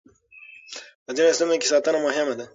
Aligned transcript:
په 1.03 1.11
ځينو 1.15 1.37
سيمو 1.39 1.55
کې 1.61 1.67
ساتنه 1.73 1.99
مهمه 2.07 2.33
ده. 2.39 2.45